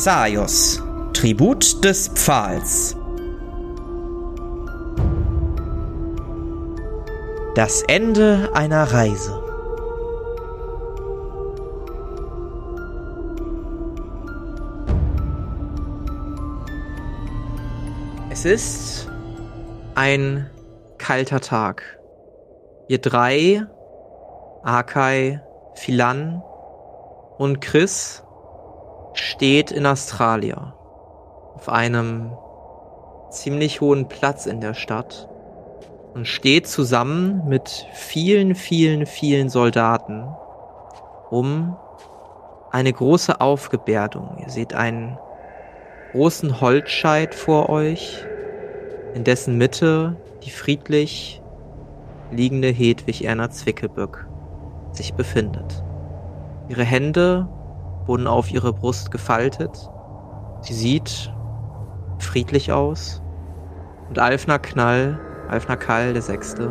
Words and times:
Xaios, 0.00 0.80
Tribut 1.12 1.82
des 1.84 2.06
Pfahls. 2.06 2.94
Das 7.56 7.82
Ende 7.88 8.48
einer 8.54 8.84
Reise. 8.92 9.42
Es 18.30 18.44
ist 18.44 19.10
ein 19.96 20.48
kalter 20.98 21.40
Tag. 21.40 21.98
Ihr 22.86 22.98
drei, 22.98 23.66
Akai, 24.62 25.42
Philan 25.74 26.40
und 27.36 27.60
Chris, 27.60 28.22
steht 29.18 29.70
in 29.70 29.86
Australia 29.86 30.74
auf 31.54 31.68
einem 31.68 32.32
ziemlich 33.30 33.80
hohen 33.80 34.08
Platz 34.08 34.46
in 34.46 34.60
der 34.60 34.74
Stadt 34.74 35.28
und 36.14 36.26
steht 36.26 36.66
zusammen 36.66 37.42
mit 37.46 37.86
vielen, 37.92 38.54
vielen, 38.54 39.06
vielen 39.06 39.48
Soldaten 39.48 40.24
um 41.30 41.76
eine 42.70 42.92
große 42.92 43.40
Aufgebärdung. 43.40 44.38
Ihr 44.40 44.50
seht 44.50 44.74
einen 44.74 45.18
großen 46.12 46.60
Holzscheit 46.60 47.34
vor 47.34 47.68
euch, 47.68 48.24
in 49.14 49.24
dessen 49.24 49.58
Mitte 49.58 50.16
die 50.44 50.50
friedlich 50.50 51.42
liegende 52.30 52.68
Hedwig 52.68 53.24
Erna 53.24 53.50
Zwickelböck 53.50 54.26
sich 54.92 55.14
befindet. 55.14 55.82
Ihre 56.68 56.84
Hände 56.84 57.48
wurden 58.08 58.26
auf 58.26 58.50
ihre 58.50 58.72
Brust 58.72 59.10
gefaltet. 59.10 59.70
Sie 60.62 60.74
sieht 60.74 61.32
friedlich 62.18 62.72
aus. 62.72 63.22
Und 64.08 64.18
Alfner 64.18 64.58
Knall, 64.58 65.20
Alfner 65.48 65.76
Kall, 65.76 66.14
der 66.14 66.22
Sechste, 66.22 66.70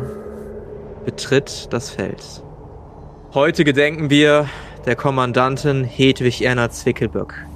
betritt 1.04 1.72
das 1.72 1.90
Feld. 1.90 2.42
Heute 3.32 3.64
gedenken 3.64 4.10
wir 4.10 4.48
der 4.84 4.96
Kommandantin 4.96 5.84
Hedwig 5.84 6.42
Erna 6.42 6.70
Zwickelböck, 6.70 7.46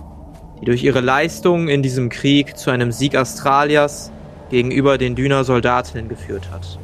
die 0.61 0.67
durch 0.67 0.85
ihre 0.85 1.01
Leistung 1.01 1.69
in 1.69 1.83
diesem 1.83 2.09
Krieg 2.09 2.57
zu 2.57 2.71
einem 2.71 2.93
Sieg 2.93 3.17
Australiers 3.17 4.13
gegenüber 4.51 4.99
den 4.99 5.17
Düner 5.17 5.45
Soldatinnen 5.45 6.09
geführt 6.09 6.51
hat. 6.53 6.79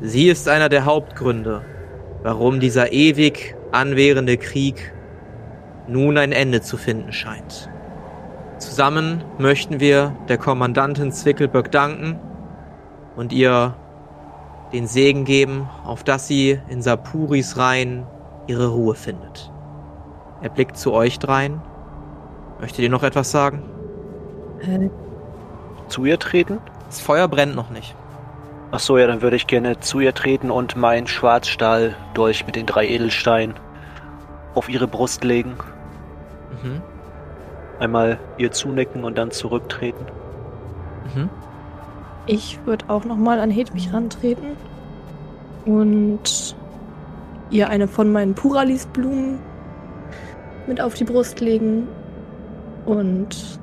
Sie 0.00 0.28
ist 0.28 0.48
einer 0.48 0.68
der 0.68 0.86
Hauptgründe, 0.86 1.62
warum 2.22 2.58
dieser 2.58 2.92
ewig 2.92 3.54
anwährende 3.70 4.38
Krieg 4.38 4.92
nun 5.90 6.16
ein 6.16 6.32
Ende 6.32 6.60
zu 6.62 6.76
finden 6.76 7.12
scheint. 7.12 7.68
Zusammen 8.58 9.24
möchten 9.38 9.80
wir 9.80 10.14
der 10.28 10.38
Kommandantin 10.38 11.12
Zwickelböck 11.12 11.72
danken 11.72 12.18
und 13.16 13.32
ihr 13.32 13.74
den 14.72 14.86
Segen 14.86 15.24
geben, 15.24 15.68
auf 15.84 16.04
dass 16.04 16.26
sie 16.26 16.60
in 16.68 16.82
Sapuris 16.82 17.56
Reihen 17.56 18.06
ihre 18.46 18.68
Ruhe 18.68 18.94
findet. 18.94 19.50
Er 20.42 20.50
blickt 20.50 20.76
zu 20.76 20.92
euch 20.92 21.18
dreien. 21.18 21.60
Möchtet 22.60 22.80
ihr 22.80 22.90
noch 22.90 23.02
etwas 23.02 23.30
sagen? 23.30 23.62
Äh, 24.60 24.90
zu 25.88 26.04
ihr 26.04 26.18
treten? 26.18 26.58
Das 26.86 27.00
Feuer 27.00 27.28
brennt 27.28 27.56
noch 27.56 27.70
nicht. 27.70 27.94
Ach 28.72 28.78
so, 28.78 28.98
ja, 28.98 29.06
dann 29.06 29.22
würde 29.22 29.36
ich 29.36 29.46
gerne 29.46 29.80
zu 29.80 30.00
ihr 30.00 30.14
treten 30.14 30.50
und 30.50 30.76
mein 30.76 31.06
Schwarzstahl 31.06 31.96
durch 32.14 32.46
mit 32.46 32.56
den 32.56 32.66
drei 32.66 32.86
Edelsteinen 32.86 33.54
auf 34.54 34.68
ihre 34.68 34.86
Brust 34.86 35.24
legen 35.24 35.56
Mhm. 36.50 36.82
Einmal 37.78 38.18
ihr 38.36 38.52
zunicken 38.52 39.04
und 39.04 39.16
dann 39.16 39.30
zurücktreten. 39.30 40.04
Mhm. 41.14 41.28
Ich 42.26 42.58
würde 42.66 42.84
auch 42.88 43.04
nochmal 43.04 43.40
an 43.40 43.50
Hedwig 43.50 43.92
rantreten 43.92 44.56
und 45.64 46.54
ihr 47.50 47.68
eine 47.68 47.88
von 47.88 48.12
meinen 48.12 48.34
Puralis-Blumen 48.34 49.40
mit 50.66 50.80
auf 50.80 50.94
die 50.94 51.04
Brust 51.04 51.40
legen 51.40 51.88
und 52.86 53.58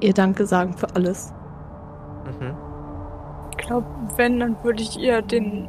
ihr 0.00 0.14
Danke 0.14 0.46
sagen 0.46 0.74
für 0.74 0.94
alles. 0.94 1.32
Mhm. 2.24 2.54
Ich 3.50 3.56
glaube, 3.58 3.86
wenn, 4.16 4.40
dann 4.40 4.56
würde 4.62 4.82
ich 4.82 4.98
ihr 4.98 5.22
den 5.22 5.68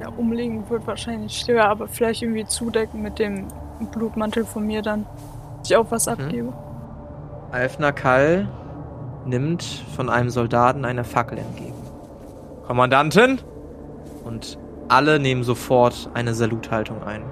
ja, 0.00 0.08
umlegen, 0.08 0.68
wird 0.68 0.86
wahrscheinlich 0.86 1.38
schwer, 1.38 1.68
aber 1.68 1.86
vielleicht 1.86 2.22
irgendwie 2.22 2.46
zudecken 2.46 3.02
mit 3.02 3.18
dem 3.18 3.46
Blutmantel 3.92 4.44
von 4.44 4.66
mir 4.66 4.82
dann 4.82 5.06
ich 5.64 5.76
auch 5.76 5.90
was 5.90 6.06
mhm. 6.06 6.12
abgebe. 6.12 6.52
Alfner 7.52 7.92
Kall 7.92 8.48
nimmt 9.24 9.62
von 9.96 10.08
einem 10.08 10.30
Soldaten 10.30 10.84
eine 10.84 11.04
Fackel 11.04 11.38
entgegen. 11.38 11.74
Kommandantin! 12.66 13.40
Und 14.24 14.58
alle 14.88 15.18
nehmen 15.18 15.42
sofort 15.42 16.10
eine 16.14 16.34
Saluthaltung 16.34 17.02
ein. 17.02 17.22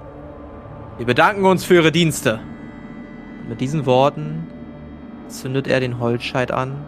Wir 0.97 1.05
bedanken 1.05 1.45
uns 1.45 1.63
für 1.63 1.75
Ihre 1.75 1.91
Dienste. 1.91 2.39
Und 3.41 3.49
mit 3.49 3.61
diesen 3.61 3.85
Worten 3.85 4.47
zündet 5.27 5.67
er 5.67 5.79
den 5.79 5.99
Holzscheit 5.99 6.51
an. 6.51 6.85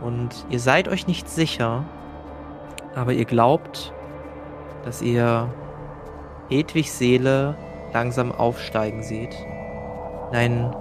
Und 0.00 0.46
ihr 0.50 0.60
seid 0.60 0.88
euch 0.88 1.06
nicht 1.06 1.28
sicher, 1.28 1.84
aber 2.94 3.12
ihr 3.12 3.24
glaubt, 3.24 3.92
dass 4.84 5.02
ihr 5.02 5.48
Hedwigs 6.48 6.98
Seele 6.98 7.56
langsam 7.92 8.30
aufsteigen 8.30 9.02
seht 9.02 9.34
in 10.30 10.36
einen, 10.36 10.72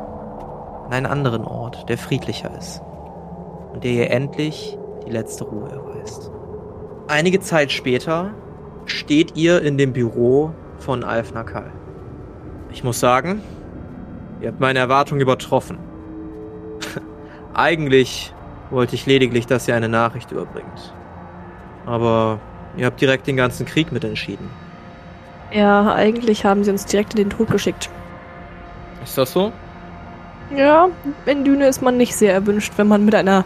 in 0.87 0.93
einen 0.93 1.05
anderen 1.05 1.43
Ort, 1.43 1.89
der 1.89 1.97
friedlicher 1.97 2.55
ist 2.57 2.81
und 3.73 3.83
der 3.83 3.91
ihr 3.91 4.11
endlich 4.11 4.77
die 5.05 5.11
letzte 5.11 5.45
Ruhe 5.45 5.69
erweist. 5.69 6.31
Einige 7.07 7.39
Zeit 7.39 7.71
später 7.71 8.31
steht 8.85 9.35
ihr 9.35 9.61
in 9.61 9.77
dem 9.77 9.93
Büro 9.93 10.51
von 10.79 11.03
Alf 11.03 11.33
Nakal. 11.33 11.71
Ich 12.71 12.83
muss 12.83 12.99
sagen, 12.99 13.41
ihr 14.41 14.49
habt 14.49 14.59
meine 14.59 14.79
Erwartungen 14.79 15.21
übertroffen. 15.21 15.77
Eigentlich 17.53 18.33
wollte 18.69 18.95
ich 18.95 19.05
lediglich, 19.05 19.47
dass 19.47 19.67
ihr 19.67 19.75
eine 19.75 19.89
Nachricht 19.89 20.31
überbringt. 20.31 20.93
Aber 21.85 22.39
ihr 22.75 22.85
habt 22.85 22.99
direkt 22.99 23.27
den 23.27 23.37
ganzen 23.37 23.65
Krieg 23.65 23.91
mitentschieden. 23.91 24.49
Ja, 25.51 25.93
eigentlich 25.93 26.43
haben 26.43 26.65
sie 26.65 26.71
uns 26.71 26.85
direkt 26.85 27.13
in 27.13 27.23
den 27.23 27.29
Tod 27.29 27.49
geschickt. 27.49 27.89
Ist 29.07 29.17
das 29.17 29.31
so? 29.31 29.53
Ja, 30.55 30.89
in 31.25 31.45
Düne 31.45 31.67
ist 31.67 31.81
man 31.81 31.97
nicht 31.97 32.15
sehr 32.15 32.33
erwünscht, 32.33 32.73
wenn 32.75 32.87
man 32.87 33.05
mit 33.05 33.15
einer 33.15 33.45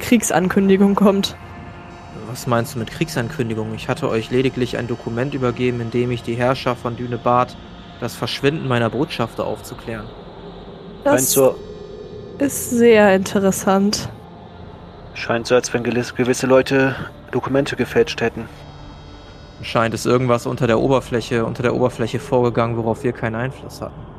Kriegsankündigung 0.00 0.94
kommt. 0.94 1.34
Was 2.28 2.46
meinst 2.46 2.74
du 2.74 2.78
mit 2.78 2.90
Kriegsankündigung? 2.90 3.74
Ich 3.74 3.88
hatte 3.88 4.08
euch 4.10 4.30
lediglich 4.30 4.76
ein 4.76 4.86
Dokument 4.86 5.32
übergeben, 5.32 5.80
in 5.80 5.90
dem 5.90 6.10
ich 6.10 6.22
die 6.22 6.34
Herrscher 6.34 6.76
von 6.76 6.96
Düne 6.96 7.16
bat, 7.16 7.56
das 8.00 8.14
Verschwinden 8.14 8.68
meiner 8.68 8.90
Botschafter 8.90 9.46
aufzuklären. 9.46 10.06
Das 11.04 11.32
so, 11.32 11.56
ist 12.38 12.70
sehr 12.70 13.14
interessant. 13.14 14.10
Scheint 15.14 15.46
so, 15.46 15.54
als 15.54 15.72
wenn 15.72 15.82
gewisse 15.82 16.46
Leute 16.46 16.94
Dokumente 17.30 17.76
gefälscht 17.76 18.20
hätten. 18.20 18.46
Scheint 19.62 19.94
es 19.94 20.04
irgendwas 20.04 20.46
unter 20.46 20.66
der 20.66 20.78
Oberfläche, 20.78 21.46
unter 21.46 21.62
der 21.62 21.74
Oberfläche 21.74 22.20
vorgegangen, 22.20 22.76
worauf 22.76 23.02
wir 23.04 23.12
keinen 23.12 23.34
Einfluss 23.36 23.80
hatten. 23.80 24.17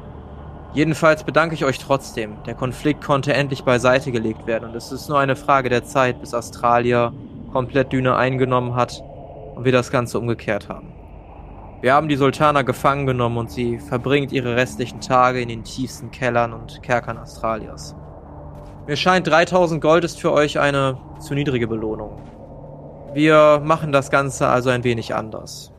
Jedenfalls 0.74 1.24
bedanke 1.24 1.56
ich 1.56 1.66
euch 1.66 1.80
trotzdem. 1.80 2.36
Der 2.46 2.54
Konflikt 2.54 3.04
konnte 3.04 3.34
endlich 3.34 3.64
beiseite 3.64 4.12
gelegt 4.12 4.46
werden 4.46 4.70
und 4.70 4.76
es 4.76 4.92
ist 4.92 5.10
nur 5.10 5.18
eine 5.20 5.36
Frage 5.36 5.70
der 5.70 5.84
Zeit, 5.84 6.20
bis 6.20 6.34
Australier 6.34 7.12
komplett 7.52 7.92
Düne 7.92 8.16
eingenommen 8.16 8.76
hat 8.76 9.04
und 9.56 9.66
wir 9.66 9.72
das 9.72 9.90
Ganze 9.90 10.20
umgekehrt 10.20 10.70
haben. 10.70 10.94
Wir 11.82 11.94
haben 11.94 12.08
die 12.08 12.18
Sultaner 12.18 12.64
gefangen 12.64 13.08
genommen 13.08 13.38
und 13.38 13.50
sie 13.50 13.80
verbringt 13.80 14.32
ihre 14.32 14.56
restlichen 14.56 15.02
Tage 15.02 15.42
in 15.42 15.50
den 15.50 15.64
tiefsten 15.64 16.12
Kellern 16.12 16.54
und 16.54 16.84
Kerkern 16.84 17.18
Australiers. 17.18 17.96
Mir 18.86 18.96
scheint 18.96 19.28
3000 19.28 19.82
Gold 19.82 20.04
ist 20.04 20.20
für 20.20 20.32
euch 20.32 20.60
eine 20.60 20.98
zu 21.20 21.34
niedrige 21.34 21.68
Belohnung. 21.68 22.22
Wir 23.14 23.62
machen 23.64 23.92
das 23.92 24.12
Ganze 24.12 24.48
also 24.48 24.70
ein 24.70 24.84
wenig 24.84 25.16
anders. 25.16 25.74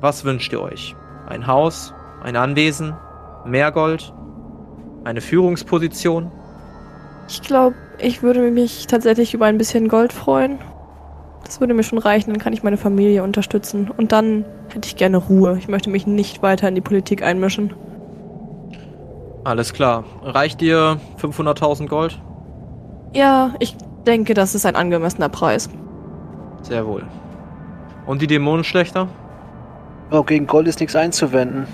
Was 0.00 0.24
wünscht 0.24 0.52
ihr 0.52 0.60
euch? 0.60 0.94
Ein 1.26 1.46
Haus? 1.46 1.94
Ein 2.22 2.36
Anwesen? 2.36 2.94
Mehr 3.44 3.72
Gold? 3.72 4.12
Eine 5.04 5.20
Führungsposition? 5.20 6.30
Ich 7.28 7.42
glaube, 7.42 7.76
ich 7.98 8.22
würde 8.22 8.50
mich 8.50 8.86
tatsächlich 8.86 9.34
über 9.34 9.46
ein 9.46 9.58
bisschen 9.58 9.88
Gold 9.88 10.12
freuen. 10.12 10.58
Das 11.44 11.60
würde 11.60 11.74
mir 11.74 11.82
schon 11.82 11.98
reichen, 11.98 12.30
dann 12.30 12.40
kann 12.40 12.52
ich 12.52 12.62
meine 12.62 12.76
Familie 12.76 13.22
unterstützen. 13.22 13.90
Und 13.90 14.12
dann 14.12 14.44
hätte 14.68 14.86
ich 14.86 14.96
gerne 14.96 15.16
Ruhe. 15.16 15.56
Ich 15.58 15.68
möchte 15.68 15.90
mich 15.90 16.06
nicht 16.06 16.42
weiter 16.42 16.68
in 16.68 16.74
die 16.74 16.80
Politik 16.80 17.22
einmischen. 17.22 17.72
Alles 19.44 19.72
klar. 19.72 20.04
Reicht 20.22 20.60
dir 20.60 21.00
500.000 21.20 21.86
Gold? 21.88 22.20
Ja, 23.14 23.54
ich 23.60 23.76
denke, 24.06 24.34
das 24.34 24.54
ist 24.54 24.66
ein 24.66 24.76
angemessener 24.76 25.28
Preis. 25.28 25.70
Sehr 26.62 26.86
wohl. 26.86 27.04
Und 28.04 28.20
die 28.20 28.26
Dämonenschlechter? 28.26 29.08
Oh, 30.10 30.22
gegen 30.22 30.46
Gold 30.46 30.68
ist 30.68 30.80
nichts 30.80 30.96
einzuwenden. 30.96 31.66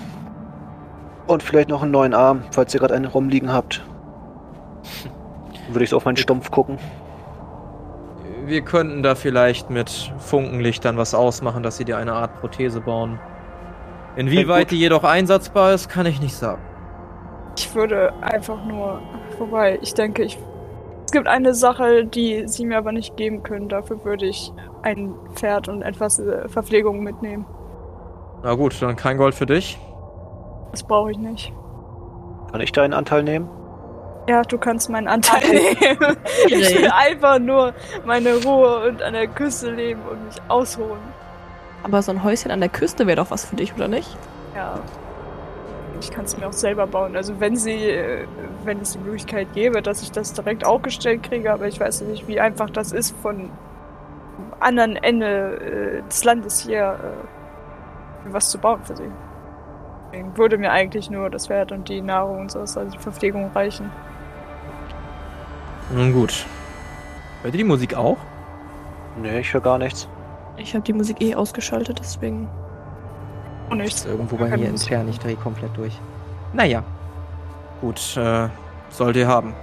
Und 1.27 1.41
vielleicht 1.41 1.69
noch 1.69 1.81
einen 1.81 1.91
neuen 1.91 2.13
Arm, 2.13 2.43
falls 2.51 2.73
ihr 2.73 2.79
gerade 2.79 2.93
einen 2.93 3.05
rumliegen 3.05 3.51
habt. 3.51 3.83
Würde 5.69 5.83
ich 5.83 5.89
so 5.89 5.97
auf 5.97 6.05
meinen 6.05 6.17
Stumpf 6.17 6.51
gucken. 6.51 6.77
Wir 8.45 8.61
könnten 8.61 9.01
da 9.01 9.15
vielleicht 9.15 9.71
mit 9.71 9.89
Funkenlichtern 10.19 10.97
was 10.97 11.15
ausmachen, 11.15 11.63
dass 11.63 11.77
sie 11.77 11.85
dir 11.85 11.97
eine 11.97 12.13
Art 12.13 12.39
Prothese 12.39 12.79
bauen. 12.79 13.19
Inwieweit 14.15 14.69
die 14.69 14.79
jedoch 14.79 15.03
einsatzbar 15.03 15.73
ist, 15.73 15.89
kann 15.89 16.05
ich 16.05 16.21
nicht 16.21 16.35
sagen. 16.35 16.61
Ich 17.57 17.73
würde 17.73 18.13
einfach 18.21 18.63
nur. 18.65 19.01
Wobei, 19.39 19.79
ich 19.81 19.93
denke, 19.93 20.23
ich. 20.23 20.37
Es 21.05 21.11
gibt 21.11 21.27
eine 21.27 21.53
Sache, 21.53 22.05
die 22.05 22.47
sie 22.47 22.65
mir 22.65 22.77
aber 22.77 22.91
nicht 22.91 23.15
geben 23.15 23.43
können. 23.43 23.69
Dafür 23.69 24.03
würde 24.03 24.25
ich 24.25 24.51
ein 24.81 25.13
Pferd 25.33 25.67
und 25.67 25.81
etwas 25.81 26.19
äh, 26.19 26.47
Verpflegung 26.49 27.01
mitnehmen. 27.01 27.45
Na 28.43 28.53
gut, 28.53 28.81
dann 28.81 28.95
kein 28.95 29.17
Gold 29.17 29.35
für 29.35 29.45
dich. 29.45 29.79
Das 30.75 30.83
brauche 30.83 31.09
ich 31.09 31.17
nicht. 31.17 31.53
Kann 32.51 32.59
ich 32.59 32.73
da 32.73 32.83
einen 32.83 32.91
Anteil 32.91 33.23
nehmen? 33.23 33.49
Ja, 34.27 34.41
du 34.41 34.57
kannst 34.57 34.89
meinen 34.89 35.07
Anteil 35.07 35.47
nehmen. 35.47 36.17
ich 36.47 36.77
will 36.77 36.91
einfach 36.91 37.39
nur 37.39 37.73
meine 38.03 38.43
Ruhe 38.43 38.89
und 38.89 39.01
an 39.01 39.13
der 39.13 39.27
Küste 39.27 39.71
leben 39.71 40.01
und 40.01 40.25
mich 40.25 40.35
ausruhen. 40.49 40.99
Aber 41.83 42.01
so 42.01 42.11
ein 42.11 42.25
Häuschen 42.25 42.51
an 42.51 42.59
der 42.59 42.67
Küste 42.67 43.07
wäre 43.07 43.15
doch 43.15 43.31
was 43.31 43.45
für 43.45 43.55
dich, 43.55 43.73
oder 43.73 43.87
nicht? 43.87 44.17
Ja. 44.53 44.81
Ich 46.01 46.11
kann 46.11 46.25
es 46.25 46.37
mir 46.37 46.45
auch 46.45 46.51
selber 46.51 46.87
bauen. 46.87 47.15
Also 47.15 47.39
wenn 47.39 47.55
sie, 47.55 47.91
äh, 47.91 48.27
wenn 48.65 48.81
es 48.81 48.91
die 48.91 48.99
Möglichkeit 48.99 49.53
gäbe, 49.53 49.81
dass 49.81 50.01
ich 50.01 50.11
das 50.11 50.33
direkt 50.33 50.65
auch 50.65 50.81
gestellt 50.81 51.23
kriege, 51.23 51.53
aber 51.53 51.67
ich 51.67 51.79
weiß 51.79 52.01
nicht, 52.01 52.27
wie 52.27 52.41
einfach 52.41 52.69
das 52.69 52.91
ist 52.91 53.15
von 53.21 53.49
anderen 54.59 54.97
Ende 54.97 56.01
äh, 56.03 56.09
des 56.09 56.25
Landes 56.25 56.59
hier 56.59 56.99
äh, 58.27 58.33
was 58.33 58.49
zu 58.49 58.57
bauen 58.57 58.83
für 58.83 58.97
sie. 58.97 59.09
Deswegen 60.15 60.37
würde 60.37 60.57
mir 60.57 60.71
eigentlich 60.71 61.09
nur 61.09 61.29
das 61.29 61.47
Pferd 61.47 61.73
und 61.73 61.89
die 61.89 61.99
Nahrung 61.99 62.39
und 62.39 62.51
sowas, 62.51 62.77
also 62.77 62.89
die 62.89 62.97
Verpflegung 62.97 63.51
reichen. 63.53 63.91
Nun 65.93 66.13
gut. 66.13 66.45
Hört 67.41 67.53
ihr 67.53 67.57
die 67.57 67.65
Musik 67.65 67.95
auch? 67.95 68.15
Nee, 69.21 69.41
ich 69.41 69.53
höre 69.53 69.59
gar 69.59 69.77
nichts. 69.77 70.07
Ich 70.55 70.73
habe 70.73 70.85
die 70.85 70.93
Musik 70.93 71.21
eh 71.21 71.35
ausgeschaltet, 71.35 71.99
deswegen. 71.99 72.47
Und 73.69 73.79
nichts. 73.79 74.05
Irgendwo 74.05 74.37
bei 74.37 74.55
mir 74.55 74.69
intern, 74.69 75.09
ich 75.09 75.19
drehe 75.19 75.35
komplett 75.35 75.75
durch. 75.75 75.99
Naja. 76.53 76.81
Gut, 77.81 78.15
äh, 78.15 78.47
sollt 78.91 79.17
ihr 79.17 79.27
haben. 79.27 79.53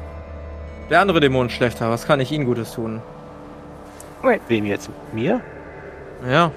Der 0.90 1.00
andere 1.00 1.20
Dämonenschlechter, 1.20 1.88
was 1.88 2.06
kann 2.06 2.20
ich 2.20 2.30
Ihnen 2.30 2.44
Gutes 2.44 2.72
tun? 2.72 3.00
Wait. 4.20 4.42
Wem 4.48 4.66
jetzt? 4.66 4.90
Mir? 5.14 5.40
Ja. 6.28 6.50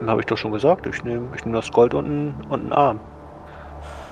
Dann 0.00 0.08
habe 0.08 0.20
ich 0.20 0.26
doch 0.26 0.38
schon 0.38 0.52
gesagt, 0.52 0.86
ich 0.86 1.04
nehme 1.04 1.28
ich 1.36 1.44
nehm 1.44 1.52
das 1.52 1.70
Gold 1.70 1.94
und 1.94 2.06
einen, 2.06 2.46
und 2.48 2.62
einen 2.62 2.72
Arm. 2.72 3.00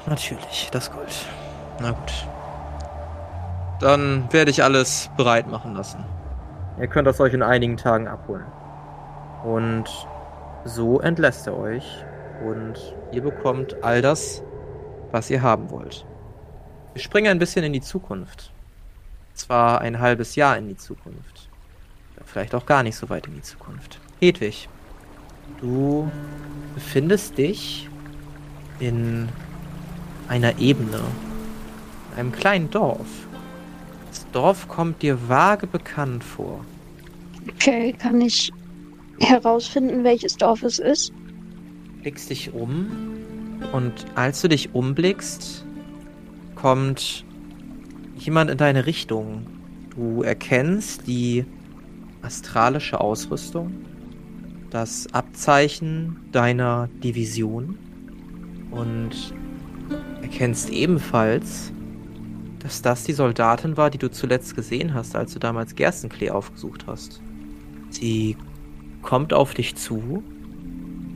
Natürlich, 0.06 0.68
das 0.70 0.92
Gold. 0.92 1.26
Na 1.80 1.90
gut. 1.90 2.26
Dann 3.80 4.30
werde 4.30 4.50
ich 4.50 4.62
alles 4.62 5.10
bereit 5.16 5.48
machen 5.48 5.74
lassen. 5.74 6.04
Ihr 6.78 6.88
könnt 6.88 7.06
das 7.06 7.20
euch 7.20 7.32
in 7.32 7.42
einigen 7.42 7.76
Tagen 7.76 8.06
abholen. 8.06 8.44
Und 9.44 9.86
so 10.64 11.00
entlässt 11.00 11.46
er 11.46 11.56
euch 11.56 12.04
und 12.44 12.74
ihr 13.12 13.22
bekommt 13.22 13.82
all 13.82 14.02
das, 14.02 14.42
was 15.10 15.30
ihr 15.30 15.42
haben 15.42 15.70
wollt. 15.70 16.04
Wir 16.92 17.02
springen 17.02 17.30
ein 17.30 17.38
bisschen 17.38 17.64
in 17.64 17.72
die 17.72 17.80
Zukunft. 17.80 18.52
Zwar 19.34 19.80
ein 19.80 20.00
halbes 20.00 20.34
Jahr 20.34 20.58
in 20.58 20.68
die 20.68 20.76
Zukunft. 20.76 21.48
Vielleicht 22.24 22.54
auch 22.54 22.66
gar 22.66 22.82
nicht 22.82 22.96
so 22.96 23.08
weit 23.08 23.26
in 23.26 23.34
die 23.34 23.42
Zukunft. 23.42 24.00
Hedwig, 24.20 24.68
du 25.60 26.10
befindest 26.74 27.38
dich 27.38 27.88
in 28.80 29.28
einer 30.28 30.58
Ebene, 30.58 31.00
in 32.12 32.18
einem 32.18 32.32
kleinen 32.32 32.70
Dorf. 32.70 33.06
Das 34.08 34.26
Dorf 34.32 34.68
kommt 34.68 35.02
dir 35.02 35.28
vage 35.28 35.66
bekannt 35.66 36.22
vor. 36.22 36.64
Okay, 37.48 37.92
kann 37.92 38.20
ich 38.20 38.52
herausfinden, 39.20 40.04
welches 40.04 40.36
Dorf 40.36 40.62
es 40.62 40.78
ist? 40.78 41.12
Blickst 42.02 42.30
dich 42.30 42.52
um 42.52 42.86
und 43.72 43.92
als 44.14 44.40
du 44.40 44.48
dich 44.48 44.74
umblickst, 44.74 45.64
kommt 46.54 47.24
jemand 48.16 48.50
in 48.50 48.58
deine 48.58 48.86
Richtung. 48.86 49.46
Du 49.90 50.22
erkennst 50.22 51.06
die 51.06 51.44
astralische 52.22 53.00
Ausrüstung, 53.00 53.72
das 54.70 55.12
Abzeichen 55.12 56.16
deiner 56.32 56.88
Division 57.02 57.78
und 58.70 59.34
erkennst 60.22 60.70
ebenfalls, 60.70 61.72
dass 62.58 62.82
das 62.82 63.04
die 63.04 63.12
Soldatin 63.12 63.76
war, 63.76 63.90
die 63.90 63.98
du 63.98 64.10
zuletzt 64.10 64.54
gesehen 64.54 64.94
hast, 64.94 65.16
als 65.16 65.32
du 65.32 65.38
damals 65.38 65.74
Gerstenklee 65.74 66.30
aufgesucht 66.30 66.84
hast. 66.86 67.20
Sie 67.90 68.36
kommt 69.02 69.32
auf 69.32 69.54
dich 69.54 69.76
zu 69.76 70.22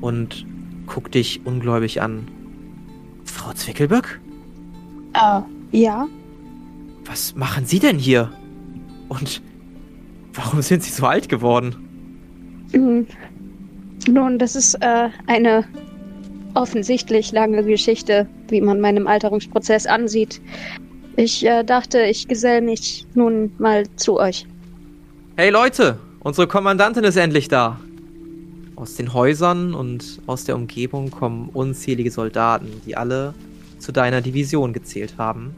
und 0.01 0.47
guckt 0.87 1.15
dich 1.15 1.45
ungläubig 1.45 2.01
an. 2.01 2.29
Frau 3.25 3.53
Zwickelböck? 3.53 4.21
Äh, 5.15 5.41
ja. 5.77 6.07
Was 7.05 7.35
machen 7.35 7.67
Sie 7.67 7.79
denn 7.79 7.99
hier? 7.99 8.33
Und 9.09 9.43
warum 10.33 10.63
sind 10.63 10.83
Sie 10.83 10.93
so 10.93 11.07
alt 11.07 11.29
geworden? 11.29 11.77
Nun, 14.09 14.39
das 14.39 14.57
ist 14.57 14.75
äh, 14.81 15.09
eine 15.27 15.65
offensichtlich 16.55 17.33
lange 17.33 17.63
Geschichte, 17.65 18.27
wie 18.49 18.61
man 18.61 18.81
meinem 18.81 19.07
Alterungsprozess 19.07 19.87
ansieht. 19.87 20.41
Ich 21.17 21.45
äh, 21.45 21.63
dachte, 21.63 22.03
ich 22.03 22.29
gesell 22.29 22.61
mich 22.63 23.07
nun 23.15 23.53
mal 23.59 23.85
zu 23.97 24.19
euch. 24.19 24.47
Hey 25.37 25.51
Leute, 25.51 25.99
Unsere 26.25 26.47
Kommandantin 26.47 27.03
ist 27.03 27.17
endlich 27.17 27.49
da. 27.49 27.81
Aus 28.77 28.95
den 28.95 29.13
Häusern 29.13 29.75
und 29.75 30.21
aus 30.27 30.45
der 30.45 30.55
Umgebung 30.55 31.11
kommen 31.11 31.49
unzählige 31.53 32.13
Soldaten, 32.13 32.69
die 32.87 32.97
alle 32.97 33.35
zu 33.81 33.91
deiner 33.91 34.21
Division 34.21 34.73
gezählt 34.73 35.15
haben 35.19 35.53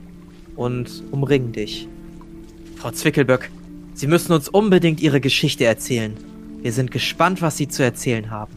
und 0.57 1.03
umringen 1.11 1.53
dich. 1.53 1.87
Frau 2.77 2.91
Zwickelböck, 2.93 3.51
Sie 3.93 4.07
müssen 4.07 4.33
uns 4.33 4.49
unbedingt 4.49 5.03
Ihre 5.03 5.21
Geschichte 5.21 5.67
erzählen. 5.67 6.17
Wir 6.65 6.73
sind 6.73 6.91
gespannt, 6.91 7.43
was 7.43 7.59
Sie 7.59 7.69
zu 7.69 7.85
erzählen 7.85 8.31
haben. 8.31 8.55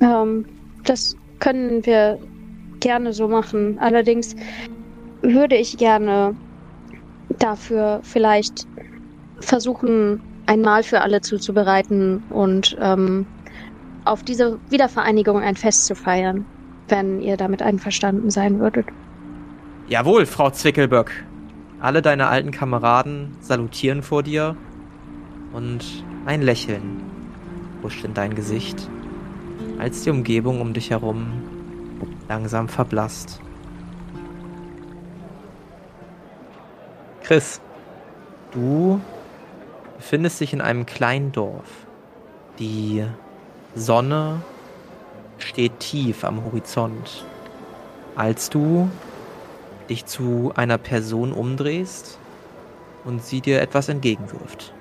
Ähm, 0.00 0.46
das 0.84 1.14
können 1.38 1.84
wir 1.84 2.18
gerne 2.80 3.12
so 3.12 3.28
machen. 3.28 3.78
Allerdings 3.78 4.34
würde 5.20 5.54
ich 5.54 5.76
gerne 5.76 6.34
dafür 7.38 8.00
vielleicht 8.04 8.66
versuchen, 9.40 10.22
ein 10.46 10.62
Mahl 10.62 10.82
für 10.82 11.02
alle 11.02 11.20
zuzubereiten 11.20 12.22
und 12.30 12.78
ähm, 12.80 13.26
auf 14.06 14.22
diese 14.22 14.58
Wiedervereinigung 14.70 15.42
ein 15.42 15.56
Fest 15.56 15.84
zu 15.84 15.94
feiern, 15.94 16.46
wenn 16.88 17.20
ihr 17.20 17.36
damit 17.36 17.60
einverstanden 17.60 18.30
sein 18.30 18.60
würdet. 18.60 18.86
Jawohl, 19.88 20.24
Frau 20.24 20.48
Zwickelböck. 20.48 21.12
Alle 21.80 22.00
deine 22.00 22.28
alten 22.28 22.50
Kameraden 22.50 23.36
salutieren 23.40 24.02
vor 24.02 24.22
dir 24.22 24.56
und 25.52 25.84
ein 26.24 26.40
Lächeln 26.40 27.09
huscht 27.82 28.04
in 28.04 28.14
dein 28.14 28.34
Gesicht, 28.34 28.88
als 29.78 30.02
die 30.02 30.10
Umgebung 30.10 30.60
um 30.60 30.72
dich 30.72 30.90
herum 30.90 31.26
langsam 32.28 32.68
verblasst. 32.68 33.40
Chris, 37.22 37.60
du 38.52 39.00
befindest 39.96 40.40
dich 40.40 40.52
in 40.52 40.60
einem 40.60 40.86
kleinen 40.86 41.32
Dorf. 41.32 41.86
Die 42.58 43.04
Sonne 43.74 44.42
steht 45.38 45.78
tief 45.80 46.24
am 46.24 46.44
Horizont. 46.44 47.24
Als 48.16 48.50
du 48.50 48.90
dich 49.88 50.06
zu 50.06 50.52
einer 50.56 50.78
Person 50.78 51.32
umdrehst 51.32 52.18
und 53.04 53.24
sie 53.24 53.40
dir 53.40 53.60
etwas 53.60 53.88
entgegenwirft. 53.88 54.72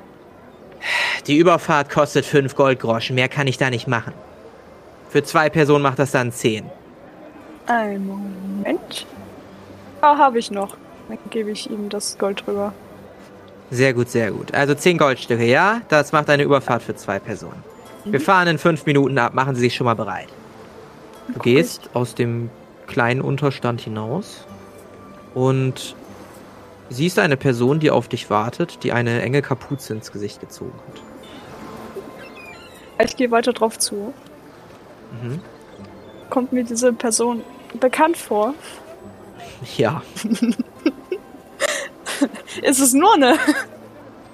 Die 1.29 1.37
Überfahrt 1.37 1.91
kostet 1.91 2.25
fünf 2.25 2.55
Goldgroschen, 2.55 3.13
mehr 3.13 3.29
kann 3.29 3.45
ich 3.45 3.59
da 3.59 3.69
nicht 3.69 3.87
machen. 3.87 4.13
Für 5.09 5.21
zwei 5.21 5.51
Personen 5.51 5.83
macht 5.83 5.99
das 5.99 6.09
dann 6.09 6.31
zehn. 6.31 6.65
Ein 7.67 8.07
Moment. 8.07 9.05
Ah, 10.01 10.17
habe 10.17 10.39
ich 10.39 10.49
noch. 10.49 10.75
Dann 11.07 11.19
gebe 11.29 11.51
ich 11.51 11.69
ihm 11.69 11.87
das 11.89 12.17
Gold 12.17 12.47
drüber. 12.47 12.73
Sehr 13.69 13.93
gut, 13.93 14.09
sehr 14.09 14.31
gut. 14.31 14.55
Also 14.55 14.73
10 14.73 14.97
Goldstücke, 14.97 15.45
ja? 15.45 15.81
Das 15.89 16.11
macht 16.13 16.31
eine 16.31 16.41
Überfahrt 16.41 16.81
für 16.81 16.95
zwei 16.95 17.19
Personen. 17.19 17.63
Wir 18.05 18.21
fahren 18.21 18.47
in 18.47 18.57
fünf 18.57 18.87
Minuten 18.87 19.19
ab. 19.19 19.35
Machen 19.35 19.53
Sie 19.53 19.61
sich 19.61 19.75
schon 19.75 19.85
mal 19.85 19.93
bereit. 19.93 20.29
Du 21.31 21.37
gehst 21.37 21.91
aus 21.93 22.15
dem 22.15 22.49
kleinen 22.87 23.21
Unterstand 23.21 23.81
hinaus 23.81 24.47
und 25.35 25.95
siehst 26.89 27.19
eine 27.19 27.37
Person, 27.37 27.79
die 27.79 27.91
auf 27.91 28.07
dich 28.07 28.31
wartet, 28.31 28.83
die 28.83 28.93
eine 28.93 29.21
enge 29.21 29.43
Kapuze 29.43 29.93
ins 29.93 30.11
Gesicht 30.11 30.39
gezogen 30.39 30.73
hat. 30.87 31.08
Ich 33.03 33.15
gehe 33.15 33.31
weiter 33.31 33.53
drauf 33.53 33.79
zu. 33.79 34.13
Mhm. 35.21 35.41
Kommt 36.29 36.51
mir 36.53 36.63
diese 36.63 36.93
Person 36.93 37.43
bekannt 37.79 38.17
vor? 38.17 38.53
Ja. 39.77 40.01
ist 42.61 42.79
es 42.79 42.93
nur 42.93 43.13
eine. 43.15 43.37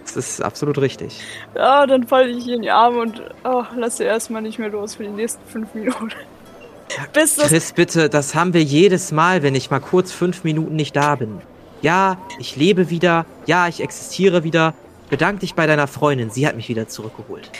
Das 0.03 0.15
ist 0.15 0.41
absolut 0.41 0.77
richtig. 0.79 1.21
Ja, 1.55 1.85
dann 1.85 2.07
falle 2.07 2.29
ich 2.29 2.47
in 2.47 2.61
die 2.61 2.71
Arme 2.71 2.99
und 2.99 3.21
oh, 3.43 3.63
lasse 3.75 4.03
erstmal 4.03 4.41
nicht 4.41 4.59
mehr 4.59 4.69
los 4.69 4.95
für 4.95 5.03
die 5.03 5.09
nächsten 5.09 5.45
fünf 5.47 5.73
Minuten. 5.73 6.11
Bis 7.13 7.35
das 7.35 7.47
Chris, 7.47 7.73
bitte, 7.73 8.09
das 8.09 8.35
haben 8.35 8.53
wir 8.53 8.63
jedes 8.63 9.11
Mal, 9.11 9.43
wenn 9.43 9.55
ich 9.55 9.71
mal 9.71 9.79
kurz 9.79 10.11
fünf 10.11 10.43
Minuten 10.43 10.75
nicht 10.75 10.95
da 10.95 11.15
bin. 11.15 11.41
Ja, 11.81 12.17
ich 12.39 12.55
lebe 12.55 12.89
wieder. 12.89 13.25
Ja, 13.45 13.67
ich 13.67 13.81
existiere 13.81 14.43
wieder. 14.43 14.73
Bedank 15.09 15.41
dich 15.41 15.55
bei 15.55 15.67
deiner 15.67 15.87
Freundin. 15.87 16.29
Sie 16.29 16.47
hat 16.47 16.55
mich 16.55 16.69
wieder 16.69 16.87
zurückgeholt. 16.87 17.51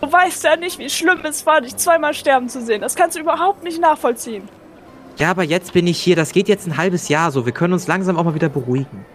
Du 0.00 0.12
weißt 0.12 0.44
ja 0.44 0.56
nicht, 0.56 0.78
wie 0.78 0.90
schlimm 0.90 1.20
es 1.24 1.46
war, 1.46 1.60
dich 1.60 1.76
zweimal 1.76 2.14
sterben 2.14 2.48
zu 2.48 2.60
sehen. 2.62 2.80
Das 2.80 2.94
kannst 2.94 3.16
du 3.16 3.20
überhaupt 3.20 3.64
nicht 3.64 3.80
nachvollziehen. 3.80 4.48
Ja, 5.18 5.30
aber 5.30 5.42
jetzt 5.42 5.72
bin 5.72 5.86
ich 5.86 5.98
hier. 5.98 6.16
Das 6.16 6.32
geht 6.32 6.48
jetzt 6.48 6.66
ein 6.66 6.76
halbes 6.76 7.08
Jahr 7.08 7.30
so. 7.30 7.46
Wir 7.46 7.52
können 7.52 7.72
uns 7.72 7.86
langsam 7.86 8.18
auch 8.18 8.24
mal 8.24 8.34
wieder 8.34 8.50
beruhigen. 8.50 9.06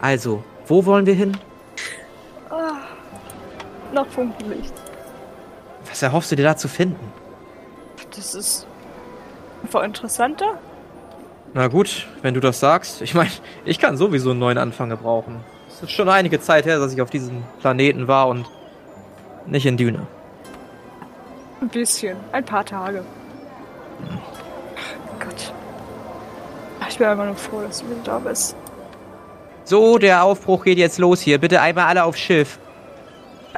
Also, 0.00 0.44
wo 0.66 0.84
wollen 0.84 1.06
wir 1.06 1.14
hin? 1.14 1.36
Ah, 2.50 2.76
nach 3.94 4.06
Funkenlicht. 4.06 4.74
Was 5.88 6.02
erhoffst 6.02 6.32
du 6.32 6.36
dir 6.36 6.42
da 6.42 6.56
zu 6.56 6.68
finden? 6.68 7.12
Das 8.14 8.34
ist 8.34 8.66
einfach 9.62 9.82
interessanter. 9.82 10.58
Na 11.54 11.68
gut, 11.68 12.06
wenn 12.20 12.34
du 12.34 12.40
das 12.40 12.60
sagst. 12.60 13.00
Ich 13.00 13.14
meine, 13.14 13.30
ich 13.64 13.78
kann 13.78 13.96
sowieso 13.96 14.30
einen 14.30 14.40
neuen 14.40 14.58
Anfang 14.58 14.90
gebrauchen. 14.90 15.40
Es 15.68 15.82
ist 15.82 15.92
schon 15.92 16.10
einige 16.10 16.40
Zeit 16.40 16.66
her, 16.66 16.78
dass 16.78 16.92
ich 16.92 17.00
auf 17.00 17.08
diesem 17.08 17.44
Planeten 17.60 18.08
war 18.08 18.28
und 18.28 18.46
nicht 19.46 19.66
in 19.66 19.76
Düne. 19.76 20.06
Ein 21.60 21.68
bisschen, 21.68 22.16
ein 22.32 22.44
paar 22.44 22.64
Tage. 22.64 22.98
Hm. 22.98 24.18
Gott. 25.20 25.52
Ich 26.88 26.98
bin 26.98 27.06
einfach 27.06 27.24
nur 27.24 27.36
froh, 27.36 27.60
dass 27.62 27.80
du 27.80 27.90
wieder 27.90 28.00
da 28.04 28.18
bist. 28.18 28.56
So, 29.64 29.98
der 29.98 30.22
Aufbruch 30.22 30.64
geht 30.64 30.78
jetzt 30.78 30.98
los 30.98 31.20
hier. 31.20 31.38
Bitte 31.38 31.60
einmal 31.60 31.86
alle 31.86 32.04
aufs 32.04 32.20
Schiff. 32.20 32.58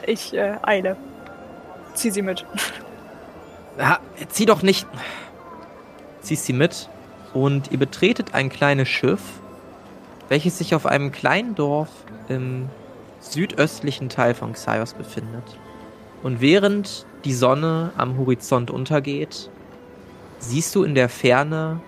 Ich 0.07 0.35
äh, 0.35 0.57
eile. 0.63 0.97
Zieh 1.95 2.11
sie 2.11 2.23
mit. 2.23 2.47
Ja, 3.79 3.99
zieh 4.29 4.47
doch 4.47 4.63
nicht. 4.63 4.87
Ziehst 6.23 6.47
sie 6.47 6.53
mit 6.53 6.89
und 7.35 7.71
ihr 7.71 7.79
betretet 7.79 8.35
ein 8.35 8.49
kleines 8.49 8.89
Schiff, 8.89 9.21
welches 10.29 10.59
sich 10.59 10.75
auf 10.75 10.87
einem 10.87 11.13
kleinen 11.13 11.55
Dorf 11.55 11.91
im 12.29 12.69
südöstlichen 13.21 14.09
Teil 14.09 14.35
von 14.35 14.53
Xaios 14.53 14.95
befindet. 14.95 15.45
Und 16.23 16.41
während 16.41 17.07
die 17.25 17.33
Sonne 17.33 17.93
am 17.97 18.19
Horizont 18.19 18.71
untergeht, 18.71 19.51
siehst 20.39 20.75
du 20.75 20.85
in 20.85 20.95
der 20.95 21.09
Ferne 21.09 21.81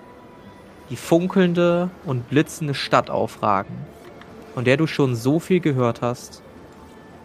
die 0.90 0.96
funkelnde 0.96 1.90
und 2.04 2.28
blitzende 2.28 2.74
Stadt 2.74 3.10
aufragen, 3.10 3.74
von 4.54 4.64
der 4.64 4.76
du 4.76 4.86
schon 4.86 5.14
so 5.14 5.38
viel 5.38 5.60
gehört 5.60 6.02
hast 6.02 6.42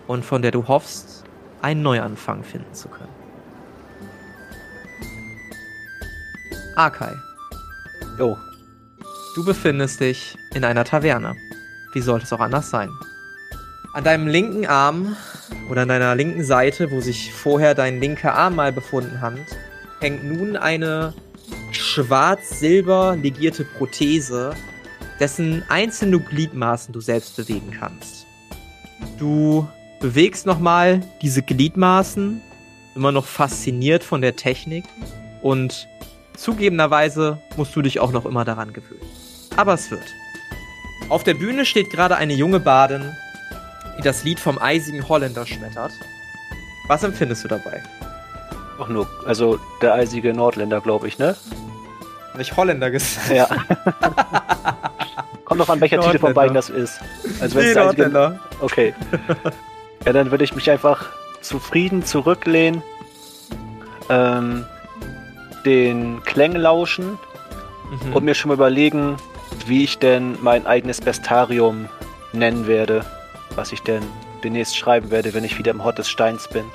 und 0.08 0.24
von 0.24 0.42
der 0.42 0.52
du 0.52 0.68
hoffst, 0.68 1.24
einen 1.62 1.82
Neuanfang 1.82 2.44
finden 2.44 2.74
zu 2.74 2.88
können. 2.90 3.10
Arkai. 6.76 7.16
Jo. 8.20 8.38
Du 9.36 9.44
befindest 9.44 10.00
dich 10.00 10.38
in 10.54 10.64
einer 10.64 10.84
Taverne. 10.84 11.36
Wie 11.94 12.02
sollte 12.02 12.26
es 12.26 12.34
auch 12.34 12.40
anders 12.40 12.70
sein? 12.70 12.90
An 13.94 14.04
deinem 14.04 14.28
linken 14.28 14.66
Arm 14.68 15.16
oder 15.70 15.84
an 15.84 15.90
deiner 15.90 16.16
linken 16.16 16.44
Seite, 16.44 16.92
wo 16.92 17.02
sich 17.02 17.34
vorher 17.34 17.76
dein 17.76 18.00
linker 18.00 18.34
Arm 18.34 18.56
mal 18.56 18.72
befunden 18.72 19.22
hat, 19.22 19.34
hängt 20.00 20.24
nun 20.24 20.56
eine 20.56 21.14
schwarz-silber 21.72 23.18
legierte 23.22 23.66
Prothese, 23.66 24.54
dessen 25.20 25.64
einzelne 25.70 26.20
Gliedmaßen 26.20 26.94
du 26.94 27.02
selbst 27.02 27.36
bewegen 27.36 27.72
kannst. 27.80 28.26
Du 29.18 29.68
bewegst 30.00 30.46
nochmal 30.46 31.02
diese 31.22 31.42
Gliedmaßen, 31.42 32.42
immer 32.96 33.12
noch 33.12 33.26
fasziniert 33.26 34.04
von 34.04 34.22
der 34.22 34.36
Technik 34.36 34.86
und 35.42 35.88
zugegebenerweise 36.38 37.40
musst 37.58 37.76
du 37.76 37.82
dich 37.82 38.00
auch 38.00 38.12
noch 38.12 38.26
immer 38.26 38.46
daran 38.46 38.74
gewöhnen. 38.74 39.02
Aber 39.56 39.74
es 39.74 39.90
wird. 39.92 40.06
Auf 41.10 41.24
der 41.24 41.34
Bühne 41.36 41.66
steht 41.66 41.90
gerade 41.90 42.16
eine 42.16 42.34
junge 42.34 42.60
Badin, 42.60 43.16
die 43.98 44.02
das 44.02 44.24
Lied 44.24 44.40
vom 44.40 44.58
eisigen 44.60 45.08
Holländer 45.08 45.46
schmettert. 45.46 45.92
Was 46.88 47.04
empfindest 47.04 47.44
du 47.44 47.48
dabei? 47.48 47.84
Auch 48.78 48.90
nur, 48.90 49.08
also 49.26 49.60
der 49.82 49.94
eisige 49.94 50.34
Nordländer, 50.34 50.82
glaube 50.82 51.08
ich, 51.08 51.18
ne? 51.18 51.36
Nicht 52.38 52.56
Holländer 52.58 52.92
gesagt. 52.92 53.32
Ja. 53.32 53.48
Kommt 55.46 55.62
doch 55.62 55.70
an, 55.70 55.80
welcher 55.80 56.02
Titel 56.02 56.20
von 56.20 56.34
beiden 56.34 56.54
das 56.54 56.70
ist. 56.70 57.00
Also 57.40 57.60
nee, 57.60 57.74
Nordländer. 57.74 58.40
Okay. 58.60 58.94
Ja, 60.06 60.14
dann 60.14 60.32
würde 60.32 60.44
ich 60.44 60.54
mich 60.56 60.70
einfach 60.70 61.08
zufrieden 61.42 62.04
zurücklehnen, 62.04 62.84
ähm, 64.10 64.66
den 65.66 66.22
Klängen 66.24 66.62
lauschen 66.62 67.18
mhm. 68.06 68.14
und 68.14 68.24
mir 68.24 68.36
schon 68.36 68.50
mal 68.50 68.56
überlegen, 68.56 69.18
wie 69.66 69.84
ich 69.84 69.98
denn 69.98 70.38
mein 70.42 70.68
eigenes 70.68 71.02
Bestarium 71.02 71.88
nennen 72.34 72.68
werde, 72.68 73.06
was 73.56 73.72
ich 73.72 73.82
denn 73.82 74.04
demnächst 74.44 74.78
schreiben 74.78 75.12
werde, 75.12 75.34
wenn 75.34 75.44
ich 75.44 75.58
wieder 75.58 75.72
im 75.72 75.84
Hort 75.84 75.98
des 75.98 76.10
Steins 76.10 76.48
bin. 76.48 76.66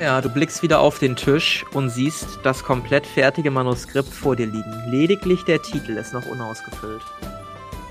Ja, 0.00 0.20
du 0.20 0.28
blickst 0.28 0.62
wieder 0.62 0.80
auf 0.80 0.98
den 0.98 1.16
Tisch 1.16 1.64
und 1.72 1.90
siehst 1.90 2.40
das 2.42 2.62
komplett 2.62 3.06
fertige 3.06 3.50
Manuskript 3.50 4.12
vor 4.12 4.36
dir 4.36 4.46
liegen. 4.46 4.82
Lediglich 4.86 5.44
der 5.44 5.62
Titel 5.62 5.92
ist 5.96 6.12
noch 6.12 6.26
unausgefüllt. 6.26 7.02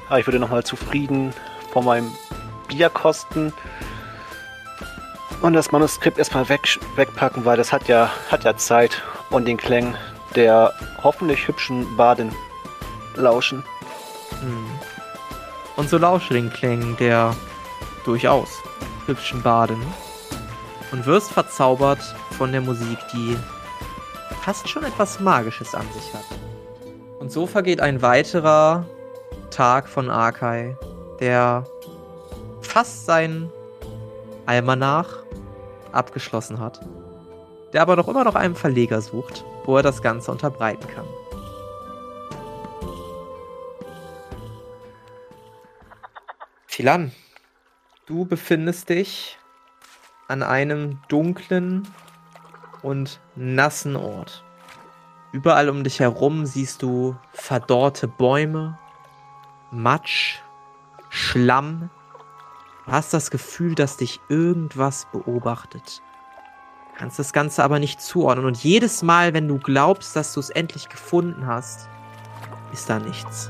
Ah, 0.09 0.17
ich 0.17 0.27
würde 0.27 0.39
nochmal 0.39 0.63
zufrieden 0.63 1.33
vor 1.71 1.83
meinem 1.83 2.11
Bier 2.67 2.89
kosten 2.89 3.53
und 5.41 5.53
das 5.53 5.71
Manuskript 5.71 6.17
erstmal 6.17 6.47
weg, 6.49 6.79
wegpacken, 6.95 7.45
weil 7.45 7.57
das 7.57 7.71
hat 7.71 7.87
ja, 7.87 8.11
hat 8.29 8.43
ja 8.43 8.55
Zeit 8.55 9.01
und 9.29 9.45
den 9.45 9.57
Klang 9.57 9.95
der 10.35 10.73
hoffentlich 11.03 11.47
hübschen 11.47 11.95
Badin 11.95 12.31
lauschen. 13.15 13.63
Hm. 14.41 14.65
Und 15.75 15.89
so 15.89 15.97
lausche 15.97 16.33
den 16.33 16.51
Klängen 16.51 16.95
der 16.97 17.35
durchaus 18.05 18.49
hübschen 19.07 19.41
Badin 19.41 19.81
und 20.91 21.05
wirst 21.05 21.31
verzaubert 21.31 22.01
von 22.37 22.51
der 22.51 22.61
Musik, 22.61 22.97
die 23.13 23.37
fast 24.41 24.69
schon 24.69 24.83
etwas 24.83 25.19
Magisches 25.19 25.73
an 25.75 25.85
sich 25.93 26.13
hat. 26.13 26.25
Und 27.19 27.31
so 27.31 27.47
vergeht 27.47 27.81
ein 27.81 28.01
weiterer 28.01 28.85
Tag 29.49 29.89
von 29.89 30.09
Arkai, 30.09 30.77
der 31.19 31.65
fast 32.61 33.05
sein 33.05 33.51
Almanach 34.45 35.23
abgeschlossen 35.91 36.59
hat, 36.59 36.81
der 37.73 37.81
aber 37.81 37.95
noch 37.95 38.07
immer 38.07 38.23
noch 38.23 38.35
einen 38.35 38.55
Verleger 38.55 39.01
sucht, 39.01 39.43
wo 39.65 39.77
er 39.77 39.83
das 39.83 40.01
Ganze 40.01 40.31
unterbreiten 40.31 40.87
kann. 40.87 41.05
Tilan, 46.67 47.11
du 48.05 48.25
befindest 48.25 48.89
dich 48.89 49.37
an 50.27 50.43
einem 50.43 50.99
dunklen 51.07 51.87
und 52.81 53.19
nassen 53.35 53.95
Ort. 53.95 54.43
Überall 55.31 55.69
um 55.69 55.83
dich 55.83 55.99
herum 55.99 56.45
siehst 56.45 56.81
du 56.81 57.15
verdorrte 57.33 58.07
Bäume, 58.07 58.77
Matsch, 59.71 60.39
Schlamm. 61.09 61.89
Du 62.85 62.91
hast 62.91 63.13
das 63.13 63.31
Gefühl, 63.31 63.75
dass 63.75 63.97
dich 63.97 64.19
irgendwas 64.29 65.07
beobachtet. 65.11 66.01
Kannst 66.97 67.19
das 67.19 67.33
Ganze 67.33 67.63
aber 67.63 67.79
nicht 67.79 68.01
zuordnen. 68.01 68.45
Und 68.45 68.63
jedes 68.63 69.01
Mal, 69.01 69.33
wenn 69.33 69.47
du 69.47 69.57
glaubst, 69.57 70.15
dass 70.15 70.33
du 70.33 70.39
es 70.39 70.49
endlich 70.49 70.87
gefunden 70.87 71.45
hast, 71.45 71.89
ist 72.71 72.89
da 72.89 72.99
nichts. 72.99 73.49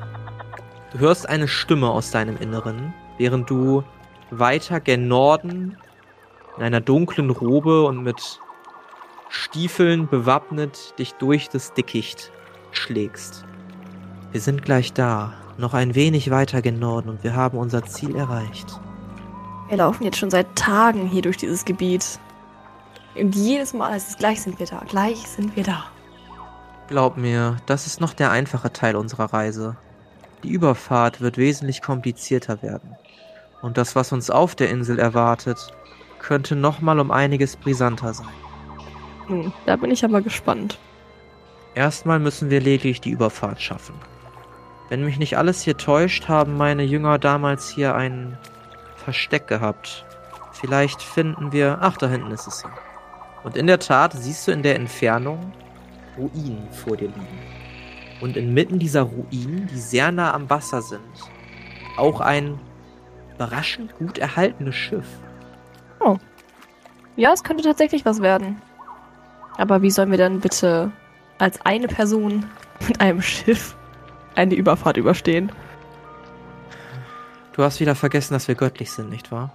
Du 0.92 1.00
hörst 1.00 1.28
eine 1.30 1.48
Stimme 1.48 1.90
aus 1.90 2.10
deinem 2.10 2.38
Inneren, 2.38 2.94
während 3.18 3.50
du 3.50 3.84
weiter 4.32 4.80
gen 4.80 5.08
Norden 5.08 5.78
in 6.58 6.64
einer 6.64 6.82
dunklen 6.82 7.30
Robe 7.30 7.84
und 7.84 8.04
mit 8.04 8.40
Stiefeln 9.30 10.08
bewappnet 10.08 10.98
dich 11.00 11.14
durch 11.14 11.50
das 11.50 11.74
Dickicht 11.74 12.32
schlägst. 12.72 13.46
Wir 14.32 14.42
sind 14.42 14.64
gleich 14.64 14.94
da, 14.94 15.34
noch 15.58 15.74
ein 15.74 15.96
wenig 15.96 16.30
weiter 16.30 16.62
gen 16.62 16.80
Norden 16.80 17.10
und 17.10 17.24
wir 17.24 17.36
haben 17.36 17.58
unser 17.58 17.84
Ziel 17.84 18.16
erreicht. 18.16 18.80
Wir 19.70 19.78
laufen 19.78 20.04
jetzt 20.04 20.18
schon 20.18 20.30
seit 20.30 20.56
Tagen 20.56 21.08
hier 21.08 21.22
durch 21.22 21.38
dieses 21.38 21.66
Gebiet. 21.66 22.20
Und 23.16 23.36
jedes 23.36 23.74
Mal 23.74 23.94
heißt 23.94 24.12
es, 24.12 24.18
gleich 24.18 24.42
sind 24.42 24.60
wir 24.60 24.68
da, 24.68 24.84
gleich 24.88 25.18
sind 25.28 25.56
wir 25.56 25.64
da. 25.64 25.86
Glaub 26.88 27.18
mir, 27.18 27.58
das 27.66 27.88
ist 27.88 28.00
noch 28.00 28.14
der 28.14 28.30
einfache 28.32 28.72
Teil 28.72 28.96
unserer 28.96 29.34
Reise. 29.34 29.76
Die 30.44 30.50
Überfahrt 30.50 31.20
wird 31.22 31.38
wesentlich 31.38 31.82
komplizierter 31.82 32.62
werden. 32.62 32.96
Und 33.66 33.80
das, 33.80 33.96
was 33.96 34.12
uns 34.12 34.30
auf 34.30 34.54
der 34.54 34.70
Insel 34.70 35.00
erwartet, 35.00 35.74
könnte 36.20 36.56
nochmal 36.56 37.00
um 37.00 37.10
einiges 37.10 37.56
brisanter 37.56 38.14
sein. 38.14 38.30
Hm, 39.26 39.52
da 39.66 39.76
bin 39.76 39.90
ich 39.90 40.06
aber 40.06 40.22
gespannt. 40.22 40.78
Erstmal 41.74 42.20
müssen 42.20 42.52
wir 42.52 42.62
lediglich 42.62 43.02
die 43.02 43.10
Überfahrt 43.10 43.60
schaffen. 43.60 43.96
Wenn 44.90 45.04
mich 45.04 45.18
nicht 45.18 45.40
alles 45.40 45.64
hier 45.64 45.78
täuscht, 45.78 46.28
haben 46.28 46.58
meine 46.58 46.84
Jünger 46.84 47.18
damals 47.18 47.68
hier 47.68 47.96
ein 47.96 48.38
Versteck 48.98 49.48
gehabt. 49.48 50.06
Vielleicht 50.52 51.02
finden 51.02 51.52
wir. 51.52 51.80
Ach, 51.82 51.98
da 51.98 52.08
hinten 52.08 52.30
ist 52.30 52.46
es 52.46 52.62
ja. 52.62 52.70
Und 53.44 53.58
in 53.58 53.66
der 53.66 53.80
Tat 53.80 54.14
siehst 54.14 54.48
du 54.48 54.52
in 54.52 54.62
der 54.62 54.76
Entfernung 54.76 55.54
Ruinen 56.20 56.68
vor 56.70 56.98
dir 56.98 57.08
liegen. 57.08 57.40
Und 58.22 58.38
inmitten 58.38 58.78
dieser 58.78 59.02
Ruinen, 59.02 59.68
die 59.74 59.80
sehr 59.80 60.12
nah 60.12 60.36
am 60.36 60.52
Wasser 60.52 60.84
sind, 60.84 61.02
auch 61.98 62.20
ein 62.20 62.60
überraschend 63.36 63.96
gut 63.98 64.18
erhaltenes 64.18 64.76
Schiff. 64.76 65.06
Oh. 66.00 66.18
Ja, 67.16 67.32
es 67.34 67.44
könnte 67.44 67.64
tatsächlich 67.64 68.06
was 68.06 68.22
werden. 68.22 68.62
Aber 69.58 69.82
wie 69.82 69.92
sollen 69.92 70.12
wir 70.12 70.18
dann 70.18 70.40
bitte 70.40 70.92
als 71.38 71.60
eine 71.66 71.88
Person 71.88 72.46
mit 72.88 73.00
einem 73.00 73.22
Schiff 73.22 73.76
eine 74.36 74.56
Überfahrt 74.56 74.98
überstehen? 74.98 75.52
Du 77.54 77.64
hast 77.64 77.80
wieder 77.80 77.96
vergessen, 77.96 78.34
dass 78.34 78.48
wir 78.50 78.56
göttlich 78.56 78.92
sind, 78.92 79.10
nicht 79.10 79.32
wahr? 79.32 79.52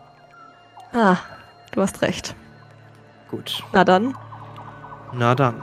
Ah, 0.92 1.16
du 1.72 1.82
hast 1.82 2.00
recht. 2.00 2.34
Gut. 3.30 3.62
Na 3.72 3.84
dann. 3.84 4.14
Na 5.12 5.34
dann. 5.34 5.60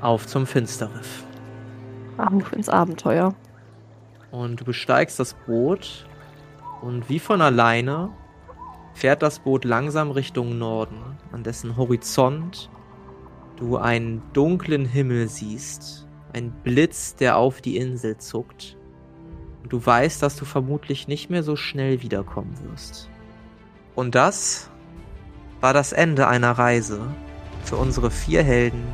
Auf 0.00 0.26
zum 0.26 0.46
Finsterriff. 0.46 1.24
Auf 2.16 2.52
ins 2.52 2.68
Abenteuer. 2.68 3.34
Und 4.32 4.60
du 4.60 4.64
besteigst 4.64 5.20
das 5.20 5.34
Boot 5.46 6.07
und 6.80 7.08
wie 7.08 7.18
von 7.18 7.40
alleine 7.40 8.10
fährt 8.94 9.22
das 9.22 9.38
Boot 9.40 9.64
langsam 9.64 10.10
Richtung 10.10 10.58
Norden, 10.58 11.18
an 11.32 11.42
dessen 11.42 11.76
Horizont 11.76 12.70
du 13.56 13.76
einen 13.76 14.22
dunklen 14.32 14.84
Himmel 14.84 15.28
siehst, 15.28 16.06
ein 16.32 16.52
Blitz, 16.62 17.16
der 17.16 17.36
auf 17.36 17.60
die 17.60 17.76
Insel 17.76 18.16
zuckt. 18.18 18.76
Und 19.62 19.72
du 19.72 19.84
weißt, 19.84 20.22
dass 20.22 20.36
du 20.36 20.44
vermutlich 20.44 21.08
nicht 21.08 21.30
mehr 21.30 21.42
so 21.42 21.56
schnell 21.56 22.02
wiederkommen 22.02 22.56
wirst. 22.70 23.10
Und 23.94 24.14
das 24.14 24.70
war 25.60 25.72
das 25.72 25.92
Ende 25.92 26.28
einer 26.28 26.52
Reise 26.52 27.00
für 27.64 27.76
unsere 27.76 28.10
vier 28.10 28.42
Helden 28.42 28.84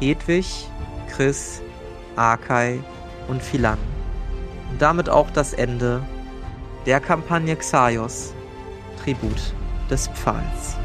Hedwig, 0.00 0.68
Chris, 1.10 1.62
Akai 2.16 2.78
und 3.28 3.42
Philan. 3.42 3.78
Und 4.70 4.80
damit 4.80 5.08
auch 5.08 5.30
das 5.30 5.52
Ende 5.52 6.02
der 6.86 7.00
Kampagne 7.00 7.56
Xaios, 7.56 8.32
Tribut 9.02 9.52
des 9.90 10.08
Pfahls. 10.08 10.76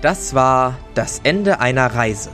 Das 0.00 0.34
war 0.34 0.76
das 0.94 1.20
Ende 1.24 1.60
einer 1.60 1.94
Reise. 1.94 2.30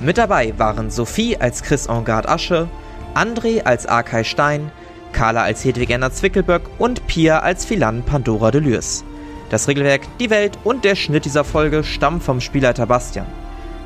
Mit 0.00 0.18
dabei 0.18 0.54
waren 0.58 0.90
Sophie 0.90 1.36
als 1.38 1.62
Chris 1.62 1.86
Engard 1.86 2.28
Asche, 2.28 2.68
André 3.14 3.64
als 3.64 3.86
Arkay 3.86 4.24
Stein, 4.24 4.70
Carla 5.12 5.42
als 5.42 5.64
Hedwig 5.64 5.90
Enna 5.90 6.10
Zwickelböck 6.10 6.62
und 6.78 7.06
Pia 7.06 7.40
als 7.40 7.64
Philan 7.64 8.02
Pandora 8.02 8.50
de 8.50 8.60
Lürs. 8.60 9.04
Das 9.50 9.68
Regelwerk, 9.68 10.02
die 10.18 10.30
Welt 10.30 10.58
und 10.64 10.84
der 10.84 10.96
Schnitt 10.96 11.24
dieser 11.24 11.44
Folge 11.44 11.82
stammen 11.82 12.20
vom 12.20 12.40
Spielleiter 12.40 12.86
Bastian. 12.86 13.26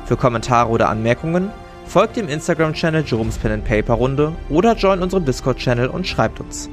Für 0.05 0.17
Kommentare 0.17 0.69
oder 0.69 0.89
Anmerkungen 0.89 1.51
folgt 1.85 2.15
dem 2.15 2.27
Instagram-Channel 2.27 3.03
Jerome's 3.05 3.37
Pen 3.37 3.51
and 3.51 3.65
Paper 3.65 3.93
Runde 3.93 4.33
oder 4.49 4.75
join 4.75 5.01
unserem 5.01 5.25
Discord-Channel 5.25 5.87
und 5.87 6.07
schreibt 6.07 6.39
uns. 6.39 6.69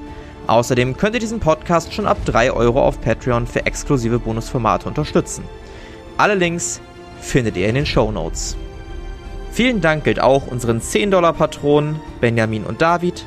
Außerdem 0.46 0.96
könnt 0.96 1.14
ihr 1.14 1.20
diesen 1.20 1.40
Podcast 1.40 1.92
schon 1.92 2.06
ab 2.06 2.18
3 2.24 2.52
Euro 2.52 2.82
auf 2.82 3.00
Patreon 3.00 3.46
für 3.46 3.66
exklusive 3.66 4.18
Bonusformate 4.18 4.88
unterstützen. 4.88 5.44
Alle 6.16 6.34
Links 6.34 6.80
findet 7.20 7.56
ihr 7.56 7.68
in 7.68 7.74
den 7.74 7.86
Show 7.86 8.10
Notes. 8.10 8.56
Vielen 9.52 9.80
Dank 9.80 10.04
gilt 10.04 10.20
auch 10.20 10.46
unseren 10.46 10.80
10-Dollar-Patronen 10.80 12.00
Benjamin 12.20 12.64
und 12.64 12.80
David 12.80 13.24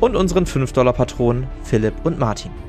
und 0.00 0.16
unseren 0.16 0.44
5-Dollar-Patronen 0.44 1.46
Philipp 1.62 1.94
und 2.04 2.18
Martin. 2.18 2.65